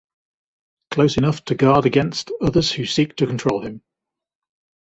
[0.89, 3.83] Close enough to guard against others who seek to control him.